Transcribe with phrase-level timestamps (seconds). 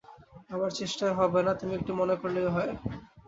[0.49, 2.71] আমার চেষ্টায় হবে না–তুমি একটু মনে করলেই হয়।